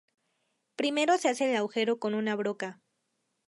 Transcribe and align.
Primero 0.75 1.19
se 1.19 1.29
hace 1.29 1.51
el 1.51 1.55
agujero 1.57 1.99
con 1.99 2.15
una 2.15 2.35
broca. 2.35 2.81